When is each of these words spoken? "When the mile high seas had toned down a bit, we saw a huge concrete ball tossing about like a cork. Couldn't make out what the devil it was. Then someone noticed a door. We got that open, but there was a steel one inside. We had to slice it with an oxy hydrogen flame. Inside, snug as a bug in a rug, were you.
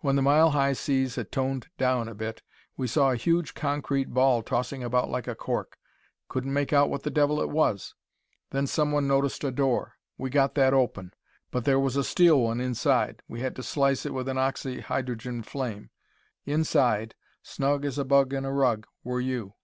"When 0.00 0.14
the 0.14 0.20
mile 0.20 0.50
high 0.50 0.74
seas 0.74 1.14
had 1.16 1.32
toned 1.32 1.68
down 1.78 2.06
a 2.06 2.14
bit, 2.14 2.42
we 2.76 2.86
saw 2.86 3.10
a 3.12 3.16
huge 3.16 3.54
concrete 3.54 4.12
ball 4.12 4.42
tossing 4.42 4.84
about 4.84 5.08
like 5.08 5.26
a 5.26 5.34
cork. 5.34 5.78
Couldn't 6.28 6.52
make 6.52 6.74
out 6.74 6.90
what 6.90 7.02
the 7.02 7.10
devil 7.10 7.40
it 7.40 7.48
was. 7.48 7.94
Then 8.50 8.66
someone 8.66 9.08
noticed 9.08 9.42
a 9.42 9.50
door. 9.50 9.96
We 10.18 10.28
got 10.28 10.54
that 10.56 10.74
open, 10.74 11.14
but 11.50 11.64
there 11.64 11.80
was 11.80 11.96
a 11.96 12.04
steel 12.04 12.42
one 12.42 12.60
inside. 12.60 13.22
We 13.26 13.40
had 13.40 13.56
to 13.56 13.62
slice 13.62 14.04
it 14.04 14.12
with 14.12 14.28
an 14.28 14.36
oxy 14.36 14.80
hydrogen 14.80 15.42
flame. 15.42 15.88
Inside, 16.44 17.14
snug 17.42 17.86
as 17.86 17.96
a 17.96 18.04
bug 18.04 18.34
in 18.34 18.44
a 18.44 18.52
rug, 18.52 18.86
were 19.02 19.20
you. 19.22 19.54